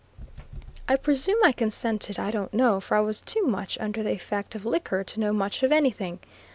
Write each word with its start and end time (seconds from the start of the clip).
I 0.87 0.95
presume 0.95 1.37
I 1.43 1.51
consented, 1.51 2.17
I 2.17 2.31
don't 2.31 2.55
know, 2.55 2.79
for 2.79 2.97
I 2.97 3.01
was 3.01 3.21
too 3.21 3.43
much 3.45 3.77
under 3.79 4.01
the 4.01 4.13
effect 4.13 4.55
of 4.55 4.65
liquor 4.65 5.03
to 5.03 5.19
know 5.19 5.31
much 5.31 5.61
of 5.61 5.71
anything. 5.71 6.17